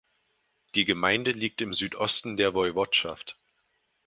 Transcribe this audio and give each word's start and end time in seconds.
Die 0.73 0.83
Gemeinde 0.85 1.29
liegt 1.29 1.61
im 1.61 1.75
Südosten 1.75 2.35
der 2.35 2.55
Woiwodschaft. 2.55 3.37